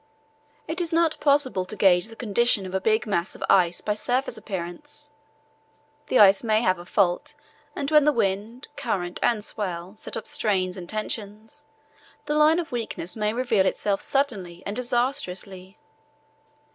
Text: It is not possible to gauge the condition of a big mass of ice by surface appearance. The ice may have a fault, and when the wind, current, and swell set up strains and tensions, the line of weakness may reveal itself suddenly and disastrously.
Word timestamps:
It 0.67 0.81
is 0.81 0.91
not 0.91 1.19
possible 1.19 1.63
to 1.63 1.75
gauge 1.75 2.07
the 2.07 2.15
condition 2.15 2.65
of 2.65 2.73
a 2.73 2.81
big 2.81 3.05
mass 3.05 3.35
of 3.35 3.43
ice 3.51 3.81
by 3.81 3.93
surface 3.93 4.35
appearance. 4.35 5.11
The 6.07 6.17
ice 6.17 6.43
may 6.43 6.63
have 6.63 6.79
a 6.79 6.87
fault, 6.87 7.35
and 7.75 7.91
when 7.91 8.03
the 8.03 8.11
wind, 8.11 8.67
current, 8.75 9.19
and 9.21 9.45
swell 9.45 9.95
set 9.95 10.17
up 10.17 10.25
strains 10.25 10.75
and 10.75 10.89
tensions, 10.89 11.65
the 12.25 12.33
line 12.33 12.57
of 12.57 12.71
weakness 12.71 13.15
may 13.15 13.31
reveal 13.31 13.67
itself 13.67 14.01
suddenly 14.01 14.63
and 14.65 14.75
disastrously. 14.75 15.77